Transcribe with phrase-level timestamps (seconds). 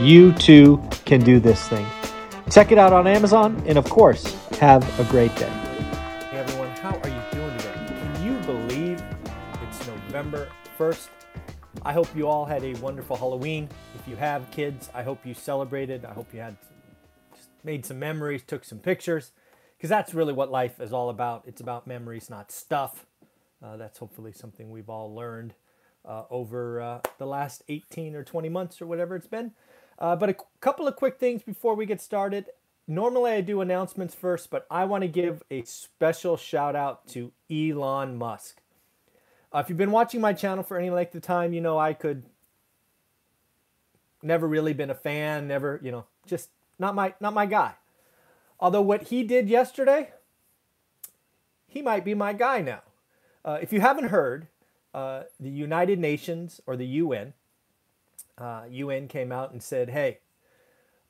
[0.00, 1.86] you too can do this thing.
[2.50, 5.48] Check it out on Amazon, and of course, have a great day.
[6.30, 7.74] Hey everyone, how are you doing today?
[7.74, 9.02] Can you believe
[9.62, 11.08] it's November 1st?
[11.82, 13.68] I hope you all had a wonderful Halloween.
[13.96, 16.04] If you have kids, I hope you celebrated.
[16.04, 16.56] I hope you had
[17.64, 19.32] made some memories, took some pictures,
[19.76, 21.42] because that's really what life is all about.
[21.46, 23.04] It's about memories, not stuff.
[23.62, 25.54] Uh, that's hopefully something we've all learned
[26.04, 29.52] uh, over uh, the last 18 or 20 months or whatever it's been.
[29.98, 32.46] Uh, but a couple of quick things before we get started.
[32.86, 37.32] Normally I do announcements first, but I want to give a special shout out to
[37.50, 38.62] Elon Musk.
[39.52, 41.92] Uh, if you've been watching my channel for any length of time, you know I
[41.92, 42.24] could
[44.22, 47.74] never really been a fan, never, you know, just not my not my guy.
[48.60, 50.12] Although what he did yesterday,
[51.66, 52.82] he might be my guy now.
[53.44, 54.48] Uh, if you haven't heard,
[54.94, 57.34] uh, the United Nations or the UN
[58.38, 60.18] uh, UN came out and said, "Hey,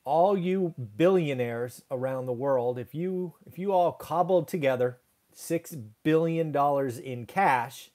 [0.03, 4.99] all you billionaires around the world, if you if you all cobbled together
[5.33, 7.91] six billion dollars in cash,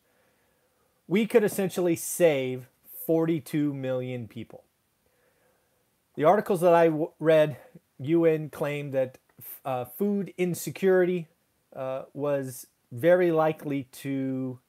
[1.07, 2.69] we could essentially save
[3.07, 4.65] 42 million people."
[6.17, 7.57] The articles that I read,
[7.99, 9.19] UN claimed that
[9.65, 11.27] uh, food insecurity
[11.75, 14.61] uh, was very likely to,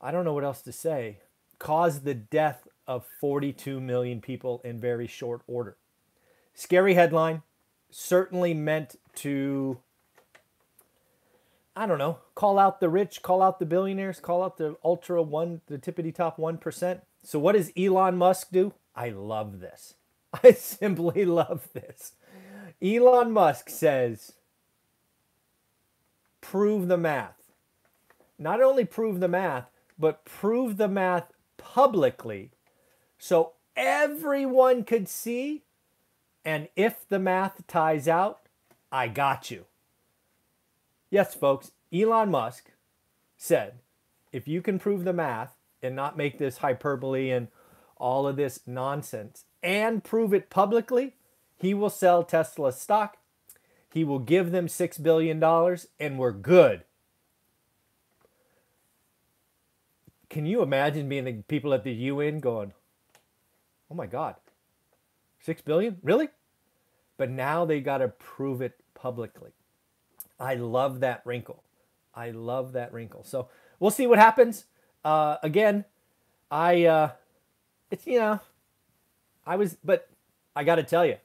[0.00, 1.18] I don't know what else to say,
[1.58, 5.76] cause the death of 42 million people in very short order.
[6.54, 7.42] Scary headline,
[7.90, 9.78] certainly meant to,
[11.74, 15.22] I don't know, call out the rich, call out the billionaires, call out the ultra
[15.22, 17.00] one, the tippity top 1%.
[17.22, 18.74] So, what does Elon Musk do?
[18.94, 19.94] I love this.
[20.42, 22.12] I simply love this.
[22.82, 24.32] Elon Musk says,
[26.40, 27.52] prove the math.
[28.38, 29.66] Not only prove the math,
[29.98, 32.50] but prove the math publicly
[33.22, 35.62] so everyone could see.
[36.44, 38.40] And if the math ties out,
[38.90, 39.66] I got you.
[41.08, 42.72] Yes, folks, Elon Musk
[43.36, 43.74] said
[44.32, 47.46] if you can prove the math and not make this hyperbole and
[47.96, 51.14] all of this nonsense and prove it publicly,
[51.56, 53.18] he will sell Tesla stock.
[53.94, 55.40] He will give them $6 billion
[56.00, 56.82] and we're good.
[60.28, 62.72] Can you imagine being the people at the UN going,
[63.92, 64.36] Oh my God.
[65.38, 65.98] Six billion?
[66.02, 66.30] Really?
[67.18, 69.50] But now they got to prove it publicly.
[70.40, 71.62] I love that wrinkle.
[72.14, 73.22] I love that wrinkle.
[73.22, 73.48] So
[73.78, 74.64] we'll see what happens.
[75.04, 75.84] Uh, again,
[76.50, 77.10] I, uh,
[77.90, 78.40] it's, you know,
[79.46, 80.08] I was, but
[80.56, 81.16] I got to tell you,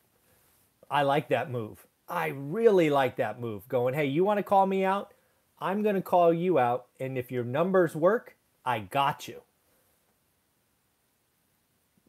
[0.92, 1.88] I like that move.
[2.10, 3.66] I really like that move.
[3.70, 5.14] Going, hey, you want to call me out?
[5.60, 6.88] I'm going to call you out.
[7.00, 8.36] And if your numbers work,
[8.66, 9.42] I got you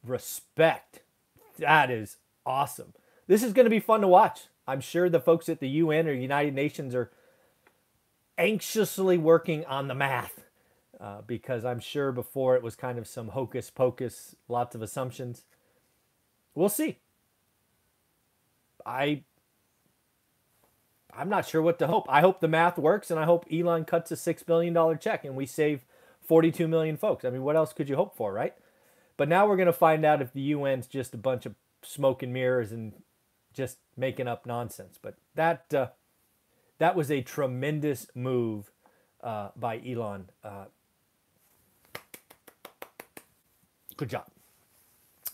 [0.08, 1.00] respect.
[1.58, 2.94] That is awesome.
[3.26, 4.42] This is going to be fun to watch.
[4.66, 7.10] I'm sure the folks at the UN or United Nations are
[8.36, 10.44] anxiously working on the math
[11.00, 15.44] uh, because I'm sure before it was kind of some hocus pocus, lots of assumptions.
[16.54, 16.98] We'll see.
[18.84, 19.22] I
[21.14, 22.06] I'm not sure what to hope.
[22.08, 25.24] I hope the math works and I hope Elon cuts a 6 billion dollar check
[25.24, 25.84] and we save
[26.22, 27.24] 42 million folks.
[27.24, 28.54] I mean, what else could you hope for, right?
[29.18, 32.22] But now we're going to find out if the UN's just a bunch of smoke
[32.22, 32.94] and mirrors and
[33.52, 34.98] just making up nonsense.
[35.02, 35.88] But that uh,
[36.78, 38.70] that was a tremendous move
[39.22, 40.30] uh, by Elon.
[40.42, 40.66] Uh,
[43.96, 44.26] good job.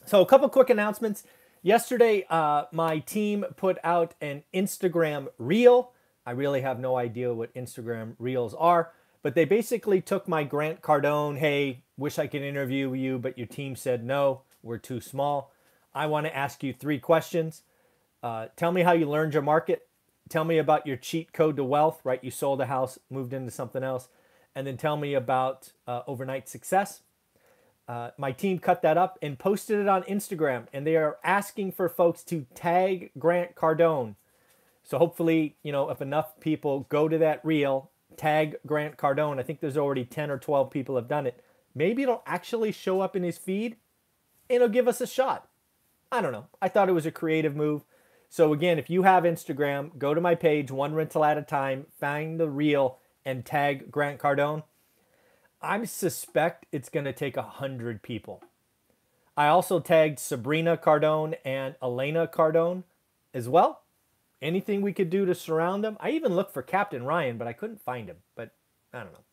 [0.07, 1.23] So a couple quick announcements.
[1.63, 5.93] Yesterday, uh, my team put out an Instagram reel.
[6.27, 8.93] I really have no idea what Instagram reels are.
[9.23, 13.47] But they basically took my Grant Cardone, hey, wish I could interview you, but your
[13.47, 15.53] team said no, we're too small.
[15.95, 17.63] I want to ask you three questions.
[18.23, 19.87] Uh, tell me how you learned your market.
[20.29, 22.23] Tell me about your cheat code to wealth, right?
[22.23, 24.09] You sold a house, moved into something else.
[24.55, 27.03] And then tell me about uh, overnight success.
[27.87, 31.73] Uh, my team cut that up and posted it on Instagram, and they are asking
[31.73, 34.15] for folks to tag Grant Cardone.
[34.83, 39.39] So hopefully, you know, if enough people go to that reel tag Grant Cardone.
[39.39, 41.43] I think there's already 10 or 12 people have done it.
[41.75, 43.77] Maybe it'll actually show up in his feed
[44.49, 45.49] and it'll give us a shot.
[46.13, 46.47] I don't know.
[46.63, 47.85] I thought it was a creative move.
[48.29, 51.87] So again, if you have Instagram, go to my page, one rental at a time,
[51.99, 54.63] find the reel, and tag Grant Cardone.
[55.63, 58.43] I suspect it's going to take a hundred people.
[59.37, 62.85] I also tagged Sabrina Cardone and Elena Cardone
[63.33, 63.83] as well.
[64.41, 65.97] Anything we could do to surround them.
[66.01, 68.19] I even looked for Captain Ryan, but I couldn't find him.
[68.37, 68.51] But
[68.93, 69.24] I don't know.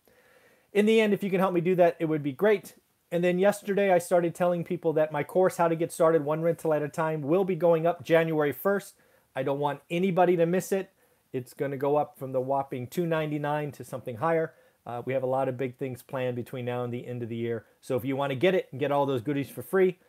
[0.73, 2.75] In the end, if you can help me do that, it would be great.
[3.11, 6.41] And then yesterday, I started telling people that my course, How to Get Started One
[6.41, 8.93] Rental at a Time, will be going up January 1st.
[9.35, 10.91] I don't want anybody to miss it.
[11.33, 14.53] It's going to go up from the whopping 299 to something higher.
[14.85, 17.29] Uh, we have a lot of big things planned between now and the end of
[17.29, 17.65] the year.
[17.81, 19.99] So if you want to get it and get all those goodies for free,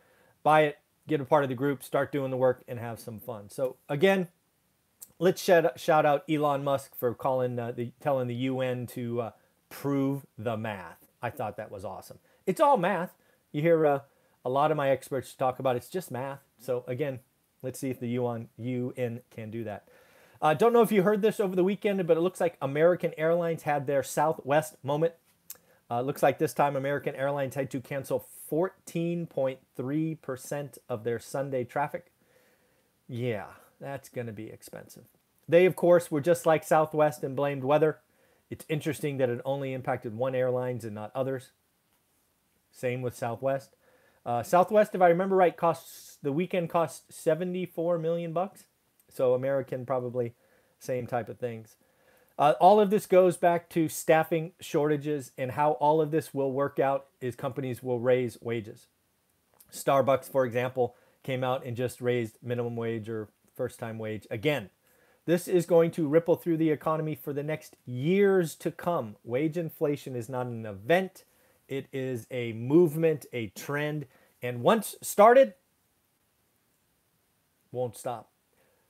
[0.42, 0.78] buy it,
[1.08, 3.50] get a part of the group, start doing the work, and have some fun.
[3.50, 4.28] So again,
[5.18, 9.30] let's shout, shout out Elon Musk for calling uh, the telling the UN to uh,
[9.72, 11.08] prove the math.
[11.22, 12.18] I thought that was awesome.
[12.46, 13.16] It's all math.
[13.50, 14.00] You hear uh,
[14.44, 16.40] a lot of my experts talk about it's just math.
[16.60, 17.20] So again,
[17.62, 19.88] let's see if the UN, UN can do that.
[20.40, 23.12] Uh, don't know if you heard this over the weekend, but it looks like American
[23.16, 25.14] Airlines had their Southwest moment.
[25.90, 32.06] Uh, looks like this time American Airlines had to cancel 14.3% of their Sunday traffic.
[33.08, 33.46] Yeah,
[33.80, 35.04] that's going to be expensive.
[35.48, 37.98] They, of course, were just like Southwest and blamed weather.
[38.52, 41.52] It's interesting that it only impacted one airlines and not others.
[42.70, 43.76] Same with Southwest.
[44.26, 48.64] Uh, Southwest, if I remember right, costs the weekend cost 74 million bucks.
[49.08, 50.34] So American probably
[50.78, 51.76] same type of things.
[52.38, 56.52] Uh, all of this goes back to staffing shortages and how all of this will
[56.52, 58.86] work out is companies will raise wages.
[59.72, 64.68] Starbucks, for example, came out and just raised minimum wage or first time wage again.
[65.24, 69.16] This is going to ripple through the economy for the next years to come.
[69.22, 71.24] Wage inflation is not an event,
[71.68, 74.06] it is a movement, a trend,
[74.42, 75.54] and once started,
[77.70, 78.30] won't stop.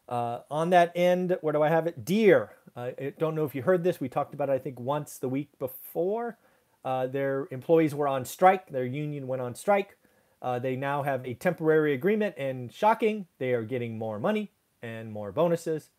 [0.08, 2.04] Uh, on that end, where do I have it?
[2.04, 2.50] Deere.
[2.74, 4.00] Uh, I don't know if you heard this.
[4.00, 6.38] We talked about it, I think, once the week before.
[6.84, 8.70] Uh, their employees were on strike.
[8.70, 9.96] Their union went on strike.
[10.40, 14.50] Uh, they now have a temporary agreement, and shocking, they are getting more money
[14.82, 15.90] and more bonuses.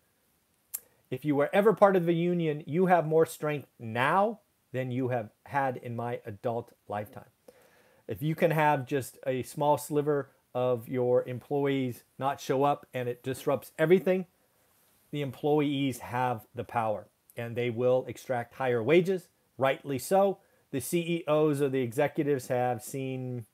[1.14, 4.40] If you were ever part of the union, you have more strength now
[4.72, 7.30] than you have had in my adult lifetime.
[8.08, 13.08] If you can have just a small sliver of your employees not show up and
[13.08, 14.26] it disrupts everything,
[15.12, 17.06] the employees have the power
[17.38, 20.40] and they will extract higher wages, rightly so.
[20.72, 23.46] The CEOs or the executives have seen,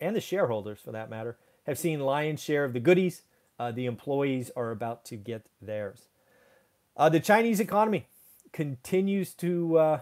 [0.00, 3.22] and the shareholders for that matter, have seen lion's share of the goodies.
[3.56, 6.08] Uh, the employees are about to get theirs.
[6.98, 8.08] Uh, the Chinese economy
[8.52, 10.00] continues to uh,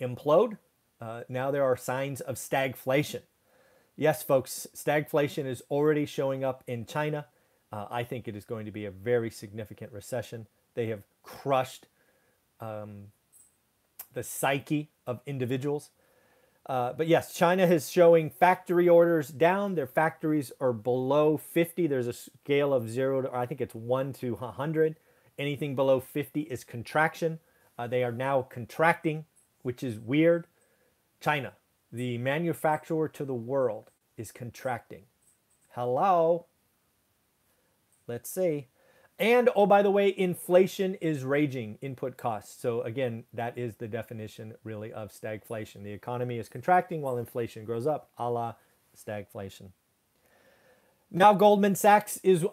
[0.00, 0.58] implode.
[1.00, 3.22] Uh, now there are signs of stagflation.
[3.96, 7.26] Yes, folks, stagflation is already showing up in China.
[7.72, 10.46] Uh, I think it is going to be a very significant recession.
[10.74, 11.86] They have crushed
[12.60, 13.06] um,
[14.12, 15.90] the psyche of individuals.
[16.66, 19.74] Uh, but yes, China is showing factory orders down.
[19.74, 21.88] Their factories are below 50.
[21.88, 24.94] There's a scale of zero to, I think it's one to 100.
[25.38, 27.40] Anything below 50 is contraction.
[27.78, 29.24] Uh, they are now contracting,
[29.62, 30.46] which is weird.
[31.20, 31.54] China,
[31.92, 35.04] the manufacturer to the world is contracting.
[35.70, 36.46] Hello?
[38.06, 38.68] Let's see.
[39.18, 42.60] And oh, by the way, inflation is raging input costs.
[42.60, 45.84] So, again, that is the definition really of stagflation.
[45.84, 48.54] The economy is contracting while inflation grows up, a la
[48.96, 49.70] stagflation.
[51.16, 52.44] Now, Goldman Sachs is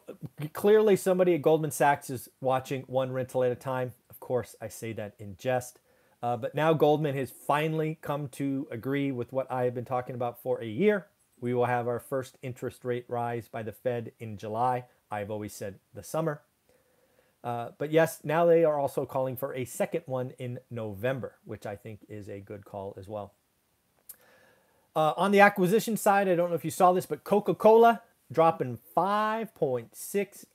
[0.53, 3.93] clearly somebody at Goldman Sachs is watching one rental at a time.
[4.07, 5.79] Of course, I say that in jest.
[6.21, 10.13] Uh, but now Goldman has finally come to agree with what I have been talking
[10.13, 11.07] about for a year.
[11.39, 14.85] We will have our first interest rate rise by the Fed in July.
[15.09, 16.43] I've always said the summer.
[17.43, 21.65] Uh, but yes, now they are also calling for a second one in November, which
[21.65, 23.33] I think is a good call as well.
[24.95, 28.03] Uh, on the acquisition side, I don't know if you saw this, but Coca Cola
[28.31, 30.45] dropping $5.6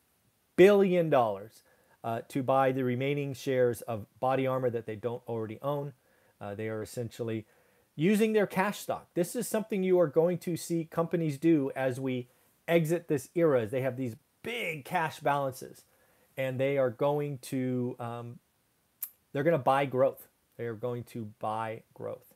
[0.56, 5.92] billion uh, to buy the remaining shares of Body Armor that they don't already own.
[6.40, 7.46] Uh, they are essentially
[7.94, 9.08] using their cash stock.
[9.14, 12.28] This is something you are going to see companies do as we
[12.68, 13.66] exit this era.
[13.66, 15.84] They have these big cash balances,
[16.36, 18.38] and they are going to um,
[19.32, 20.28] they're going to buy growth.
[20.56, 22.34] They are going to buy growth.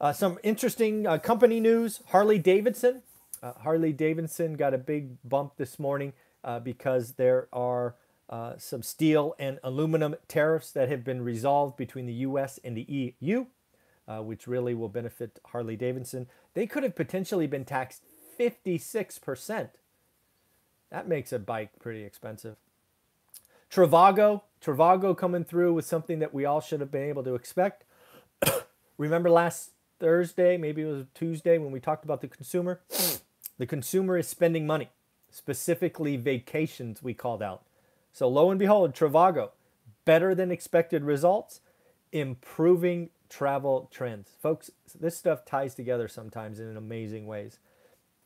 [0.00, 3.02] Uh, some interesting uh, company news: Harley Davidson.
[3.46, 6.12] Uh, Harley Davidson got a big bump this morning
[6.42, 7.94] uh, because there are
[8.28, 13.14] uh, some steel and aluminum tariffs that have been resolved between the US and the
[13.20, 13.46] EU,
[14.08, 16.26] uh, which really will benefit Harley Davidson.
[16.54, 18.02] They could have potentially been taxed
[18.36, 19.68] 56%.
[20.90, 22.56] That makes a bike pretty expensive.
[23.70, 27.84] Trivago, Trivago coming through with something that we all should have been able to expect.
[28.98, 32.80] Remember last Thursday, maybe it was Tuesday, when we talked about the consumer?
[33.58, 34.90] The consumer is spending money,
[35.30, 37.62] specifically vacations, we called out.
[38.12, 39.50] So lo and behold, Trivago,
[40.04, 41.60] better than expected results,
[42.12, 44.30] improving travel trends.
[44.40, 47.58] Folks, this stuff ties together sometimes in amazing ways.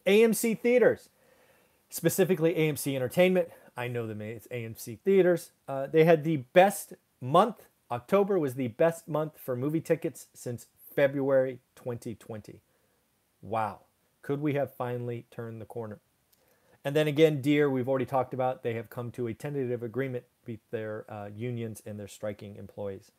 [0.07, 1.09] AMC Theaters,
[1.89, 3.49] specifically AMC Entertainment.
[3.77, 5.51] I know them, it's AMC Theaters.
[5.69, 7.67] Uh, they had the best month.
[7.91, 12.61] October was the best month for movie tickets since February 2020.
[13.43, 13.81] Wow.
[14.31, 15.99] Could we have finally turned the corner?
[16.85, 20.23] And then again, Deere, we've already talked about, they have come to a tentative agreement
[20.47, 23.11] with their uh, unions and their striking employees.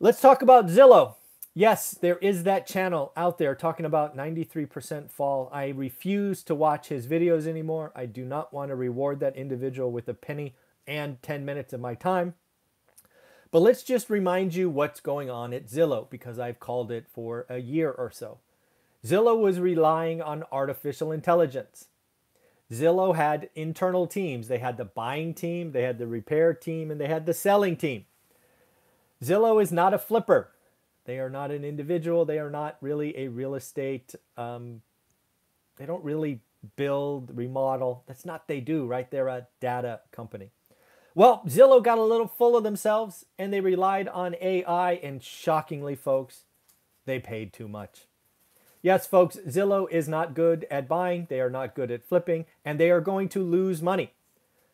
[0.00, 1.14] Let's talk about Zillow.
[1.54, 5.48] Yes, there is that channel out there talking about 93% fall.
[5.52, 7.92] I refuse to watch his videos anymore.
[7.94, 10.56] I do not want to reward that individual with a penny
[10.88, 12.34] and 10 minutes of my time.
[13.52, 17.46] But let's just remind you what's going on at Zillow because I've called it for
[17.48, 18.40] a year or so.
[19.04, 21.86] Zillow was relying on artificial intelligence.
[22.70, 24.48] Zillow had internal teams.
[24.48, 27.76] They had the buying team, they had the repair team, and they had the selling
[27.76, 28.04] team.
[29.22, 30.52] Zillow is not a flipper.
[31.04, 32.24] They are not an individual.
[32.24, 34.14] They are not really a real estate.
[34.36, 34.82] Um,
[35.76, 36.40] they don't really
[36.76, 38.04] build, remodel.
[38.06, 39.10] That's not they do, right?
[39.10, 40.50] They're a data company.
[41.14, 45.96] Well, Zillow got a little full of themselves and they relied on AI, and shockingly,
[45.96, 46.44] folks,
[47.06, 48.06] they paid too much.
[48.82, 52.80] Yes, folks, Zillow is not good at buying, they are not good at flipping, and
[52.80, 54.12] they are going to lose money.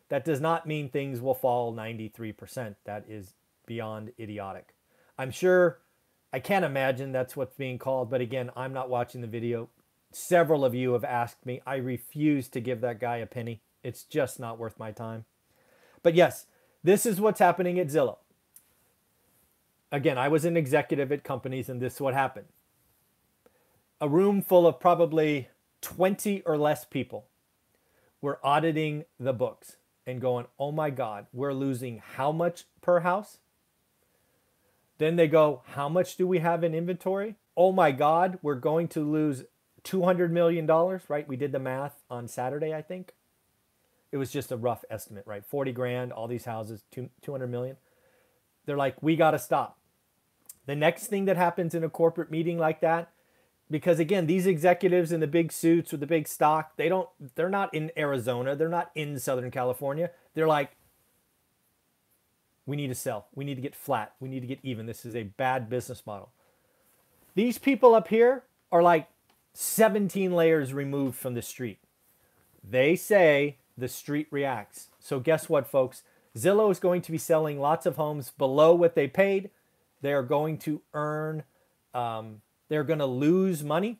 [0.07, 2.75] That does not mean things will fall 93%.
[2.85, 3.33] That is
[3.65, 4.73] beyond idiotic.
[5.17, 5.79] I'm sure,
[6.31, 9.67] I can't imagine that's what's being called, but again, I'm not watching the video.
[10.13, 11.61] Several of you have asked me.
[11.65, 13.61] I refuse to give that guy a penny.
[13.83, 15.25] It's just not worth my time.
[16.01, 16.45] But yes,
[16.81, 18.19] this is what's happening at Zillow.
[19.91, 22.47] Again, I was an executive at companies, and this is what happened
[23.99, 25.49] a room full of probably
[25.81, 27.25] 20 or less people
[28.21, 33.39] were auditing the books and going, oh my God, we're losing how much per house?
[34.97, 37.35] Then they go, how much do we have in inventory?
[37.55, 39.43] Oh my God, we're going to lose
[39.83, 40.65] $200 million,
[41.07, 41.27] right?
[41.27, 43.13] We did the math on Saturday, I think.
[44.11, 45.45] It was just a rough estimate, right?
[45.45, 47.77] 40 grand, all these houses, 200 million.
[48.65, 49.77] They're like, we got to stop.
[50.65, 53.11] The next thing that happens in a corporate meeting like that
[53.69, 57.49] because again these executives in the big suits with the big stock they don't they're
[57.49, 58.55] not in arizona.
[58.55, 60.11] They're not in southern california.
[60.33, 60.71] They're like
[62.65, 63.27] we need to sell.
[63.33, 64.13] We need to get flat.
[64.19, 64.85] We need to get even.
[64.85, 66.31] This is a bad business model.
[67.33, 69.07] These people up here are like
[69.53, 71.79] 17 layers removed from the street.
[72.61, 74.89] They say the street reacts.
[74.99, 76.03] So guess what folks?
[76.37, 79.49] Zillow is going to be selling lots of homes below what they paid.
[80.01, 81.43] They are going to earn
[81.93, 83.99] um, they're going to lose money.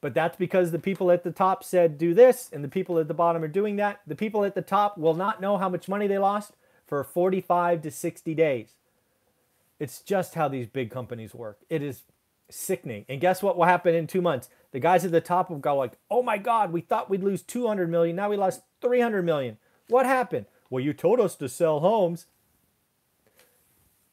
[0.00, 3.08] But that's because the people at the top said do this and the people at
[3.08, 4.00] the bottom are doing that.
[4.06, 6.54] The people at the top will not know how much money they lost
[6.86, 8.72] for 45 to 60 days.
[9.78, 11.58] It's just how these big companies work.
[11.70, 12.02] It is
[12.50, 13.04] sickening.
[13.08, 14.48] And guess what will happen in 2 months?
[14.72, 17.42] The guys at the top will go like, "Oh my god, we thought we'd lose
[17.42, 19.58] 200 million, now we lost 300 million.
[19.88, 22.26] What happened?" Well, you told us to sell homes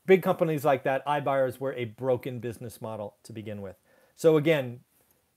[0.10, 3.76] big companies like that, iBuyers were a broken business model to begin with.
[4.16, 4.80] So again,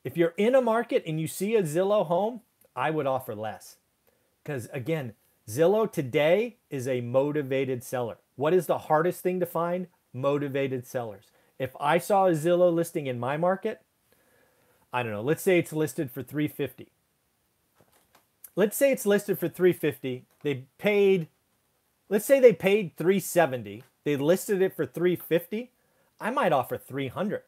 [0.02, 2.41] if you're in a market and you see a Zillow home,
[2.75, 3.76] I would offer less.
[4.43, 5.12] Because again,
[5.47, 8.17] Zillow today is a motivated seller.
[8.37, 9.88] What is the hardest thing to find?
[10.14, 11.26] Motivated sellers.
[11.59, 13.83] If I saw a Zillow listing in my market,
[14.91, 16.88] I don't know, let's say it's listed for 350.
[18.57, 20.25] Let's say it's listed for 350.
[20.43, 21.29] They paid
[22.09, 25.71] let's say they paid 370 they listed it for 350.
[26.21, 27.42] I might offer 300.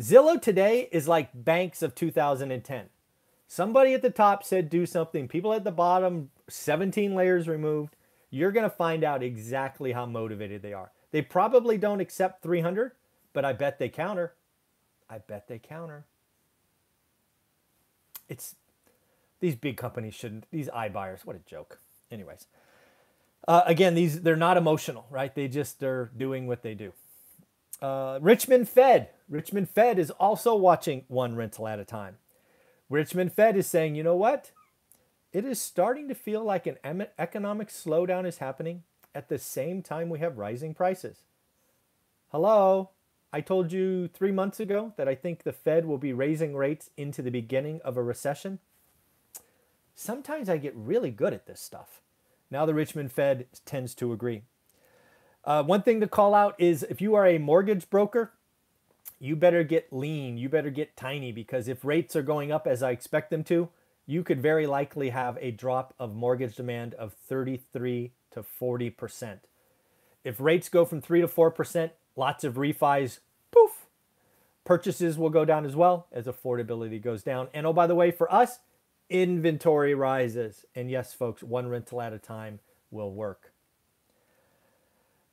[0.00, 2.86] Zillow today is like banks of 2010.
[3.46, 5.28] Somebody at the top said do something.
[5.28, 7.96] People at the bottom, 17 layers removed.
[8.30, 10.92] You're going to find out exactly how motivated they are.
[11.10, 12.92] They probably don't accept 300,
[13.32, 14.34] but I bet they counter.
[15.08, 16.04] I bet they counter.
[18.28, 18.54] It's
[19.40, 21.80] these big companies shouldn't, these iBuyers, what a joke.
[22.10, 22.46] Anyways,
[23.50, 25.34] uh, again, these they're not emotional, right?
[25.34, 26.92] They just they're doing what they do.
[27.82, 29.08] Uh, Richmond Fed.
[29.28, 32.18] Richmond Fed is also watching one rental at a time.
[32.88, 34.52] Richmond Fed is saying, you know what?
[35.32, 38.84] It is starting to feel like an economic slowdown is happening
[39.16, 41.22] at the same time we have rising prices.
[42.28, 42.90] Hello?
[43.32, 46.90] I told you three months ago that I think the Fed will be raising rates
[46.96, 48.60] into the beginning of a recession.
[49.96, 52.00] Sometimes I get really good at this stuff.
[52.50, 54.42] Now the Richmond Fed tends to agree.
[55.44, 58.32] Uh, one thing to call out is if you are a mortgage broker,
[59.18, 60.36] you better get lean.
[60.38, 63.68] You better get tiny because if rates are going up as I expect them to,
[64.06, 69.38] you could very likely have a drop of mortgage demand of 33 to 40%.
[70.24, 73.86] If rates go from 3 to 4%, lots of refis, poof,
[74.64, 77.48] purchases will go down as well as affordability goes down.
[77.54, 78.58] And oh, by the way, for us,
[79.10, 80.64] inventory rises.
[80.74, 83.52] And yes, folks, one rental at a time will work.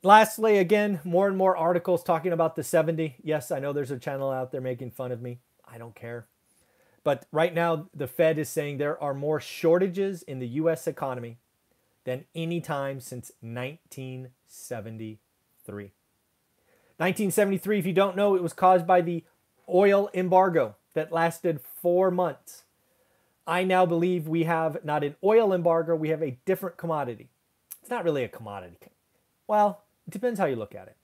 [0.03, 3.15] Lastly, again, more and more articles talking about the 70.
[3.23, 5.39] Yes, I know there's a channel out there making fun of me.
[5.65, 6.27] I don't care.
[7.03, 10.87] But right now, the Fed is saying there are more shortages in the U.S.
[10.87, 11.37] economy
[12.03, 15.91] than any time since 1973.
[16.97, 19.23] 1973, if you don't know, it was caused by the
[19.69, 22.63] oil embargo that lasted four months.
[23.47, 27.29] I now believe we have not an oil embargo, we have a different commodity.
[27.81, 28.91] It's not really a commodity.
[29.47, 30.97] Well, it depends how you look at it.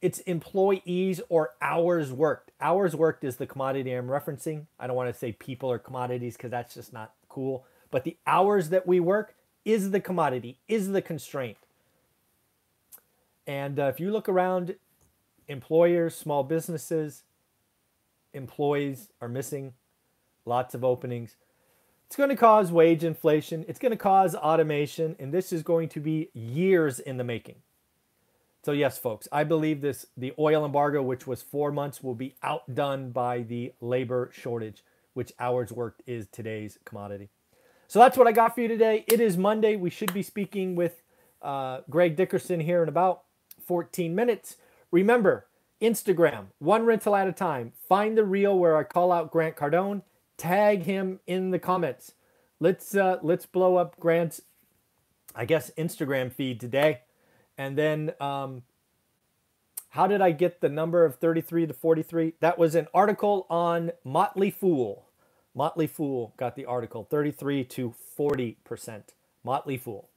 [0.00, 2.50] It's employees or hours worked.
[2.60, 4.66] Hours worked is the commodity I'm referencing.
[4.80, 7.66] I don't want to say people or commodities because that's just not cool.
[7.90, 9.34] But the hours that we work
[9.64, 11.58] is the commodity, is the constraint.
[13.46, 14.76] And uh, if you look around,
[15.46, 17.22] employers, small businesses,
[18.32, 19.74] employees are missing,
[20.46, 21.36] lots of openings.
[22.12, 23.64] It's going to cause wage inflation.
[23.68, 27.54] It's going to cause automation, and this is going to be years in the making.
[28.62, 32.34] So yes, folks, I believe this the oil embargo, which was four months, will be
[32.42, 37.30] outdone by the labor shortage, which hours worked is today's commodity.
[37.88, 39.06] So that's what I got for you today.
[39.08, 39.76] It is Monday.
[39.76, 41.02] We should be speaking with
[41.40, 43.22] uh, Greg Dickerson here in about
[43.66, 44.56] 14 minutes.
[44.90, 45.46] Remember,
[45.80, 47.72] Instagram, one rental at a time.
[47.88, 50.02] Find the reel where I call out Grant Cardone.
[50.42, 52.14] Tag him in the comments.
[52.58, 54.42] Let's uh, let's blow up Grant's,
[55.36, 57.02] I guess, Instagram feed today.
[57.56, 58.62] And then, um,
[59.90, 62.32] how did I get the number of 33 to 43?
[62.40, 65.06] That was an article on Motley Fool.
[65.54, 69.02] Motley Fool got the article 33 to 40%.
[69.44, 70.08] Motley Fool.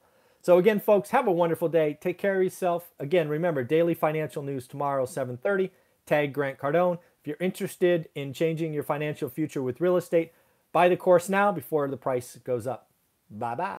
[0.42, 1.96] So again, folks, have a wonderful day.
[2.00, 2.90] Take care of yourself.
[2.98, 5.70] Again, remember daily financial news tomorrow 7:30.
[6.04, 6.98] Tag Grant Cardone.
[7.26, 10.30] If you're interested in changing your financial future with real estate,
[10.70, 12.88] buy the course now before the price goes up.
[13.28, 13.74] Bye bye.